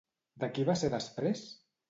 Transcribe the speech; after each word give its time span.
De 0.43 0.47
qui 0.55 0.65
va 0.69 0.77
ser 0.83 0.91
després? 0.95 1.45